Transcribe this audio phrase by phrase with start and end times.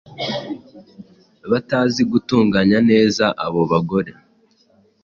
[1.51, 4.11] batazi gutunganya neza abo bagore.